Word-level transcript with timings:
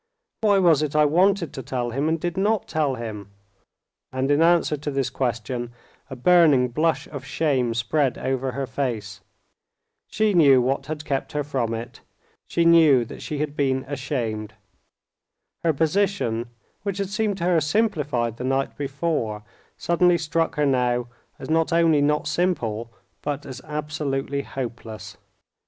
Why 0.41 0.57
was 0.57 0.81
it 0.81 0.95
I 0.95 1.05
wanted 1.05 1.53
to 1.53 1.61
tell 1.61 1.91
him 1.91 2.09
and 2.09 2.19
did 2.19 2.35
not 2.35 2.67
tell 2.67 2.95
him?" 2.95 3.29
And 4.11 4.31
in 4.31 4.41
answer 4.41 4.75
to 4.75 4.89
this 4.89 5.11
question 5.11 5.73
a 6.09 6.15
burning 6.15 6.69
blush 6.69 7.05
of 7.09 7.23
shame 7.23 7.75
spread 7.75 8.17
over 8.17 8.53
her 8.53 8.65
face. 8.65 9.21
She 10.07 10.33
knew 10.33 10.59
what 10.59 10.87
had 10.87 11.05
kept 11.05 11.33
her 11.33 11.43
from 11.43 11.75
it, 11.75 12.01
she 12.47 12.65
knew 12.65 13.05
that 13.05 13.21
she 13.21 13.37
had 13.37 13.55
been 13.55 13.85
ashamed. 13.87 14.55
Her 15.63 15.71
position, 15.71 16.49
which 16.81 16.97
had 16.97 17.09
seemed 17.09 17.37
to 17.37 17.43
her 17.43 17.61
simplified 17.61 18.37
the 18.37 18.43
night 18.43 18.75
before, 18.75 19.43
suddenly 19.77 20.17
struck 20.17 20.55
her 20.55 20.65
now 20.65 21.09
as 21.37 21.47
not 21.47 21.71
only 21.71 22.01
not 22.01 22.27
simple, 22.27 22.91
but 23.21 23.45
as 23.45 23.61
absolutely 23.65 24.41
hopeless. 24.41 25.17